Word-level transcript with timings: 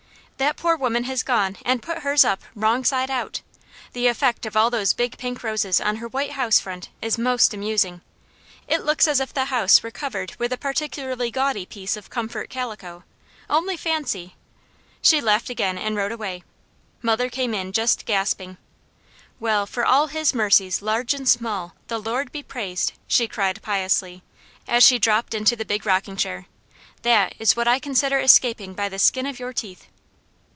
"That 0.37 0.57
poor 0.57 0.75
woman 0.75 1.03
has 1.03 1.21
gone 1.21 1.57
and 1.63 1.83
put 1.83 1.99
hers 1.99 2.25
up 2.25 2.41
wrong 2.55 2.83
side 2.83 3.11
out. 3.11 3.41
The 3.93 4.07
effect 4.07 4.47
of 4.47 4.57
all 4.57 4.71
those 4.71 4.91
big 4.91 5.19
pink 5.19 5.43
roses 5.43 5.79
on 5.79 5.97
her 5.97 6.07
white 6.07 6.31
house 6.31 6.59
front 6.59 6.89
is 6.99 7.15
most 7.19 7.53
amusing. 7.53 8.01
It 8.67 8.83
looks 8.83 9.07
as 9.07 9.19
if 9.19 9.31
the 9.35 9.45
house 9.53 9.83
were 9.83 9.91
covered 9.91 10.35
with 10.39 10.51
a 10.51 10.57
particularly 10.57 11.29
gaudy 11.29 11.67
piece 11.67 11.95
of 11.95 12.09
comfort 12.09 12.49
calico. 12.49 13.03
Only 13.51 13.77
fancy!" 13.77 14.33
She 14.99 15.21
laughed 15.21 15.51
again 15.51 15.77
and 15.77 15.95
rode 15.95 16.11
away. 16.11 16.43
Mother 17.03 17.29
came 17.29 17.53
in 17.53 17.71
just 17.71 18.07
gasping. 18.07 18.57
"Well, 19.39 19.67
for 19.67 19.85
all 19.85 20.07
His 20.07 20.33
mercies, 20.33 20.81
large 20.81 21.13
and 21.13 21.29
small, 21.29 21.75
the 21.87 21.99
Lord 21.99 22.31
be 22.31 22.41
praised!" 22.41 22.93
she 23.05 23.27
cried 23.27 23.61
piously, 23.61 24.23
as 24.67 24.83
she 24.83 24.97
dropped 24.97 25.35
into 25.35 25.55
the 25.55 25.65
big 25.65 25.85
rocking 25.85 26.17
chair. 26.17 26.47
"THAT 27.03 27.35
is 27.37 27.55
what 27.55 27.67
I 27.67 27.77
consider 27.77 28.17
escaping 28.19 28.73
by 28.73 28.89
the 28.89 28.97
skin 28.97 29.27
of 29.27 29.37
your 29.37 29.53
teeth!" 29.53 29.85